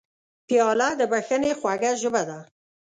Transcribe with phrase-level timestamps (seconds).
[0.47, 2.39] پیاله د بښنې خوږه ژبه ده.